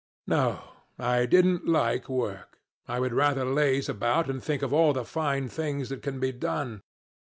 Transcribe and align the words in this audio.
No, 0.25 0.61
I 0.97 1.27
don't 1.27 1.67
like 1.67 2.09
work. 2.09 2.57
I 2.87 2.99
had 2.99 3.13
rather 3.13 3.45
laze 3.45 3.87
about 3.87 4.31
and 4.31 4.43
think 4.43 4.63
of 4.63 4.73
all 4.73 4.93
the 4.93 5.05
fine 5.05 5.47
things 5.47 5.89
that 5.89 6.01
can 6.01 6.19
be 6.19 6.31
done. 6.31 6.81